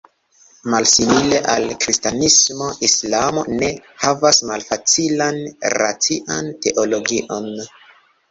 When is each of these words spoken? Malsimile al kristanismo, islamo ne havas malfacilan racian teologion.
Malsimile 0.73 1.39
al 1.55 1.65
kristanismo, 1.83 2.69
islamo 2.87 3.43
ne 3.59 3.69
havas 4.05 4.41
malfacilan 4.53 5.39
racian 5.83 6.51
teologion. 6.67 7.49